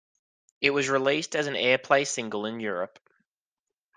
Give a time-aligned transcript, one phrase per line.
[0.61, 2.97] It was released as an airplay single in Europe.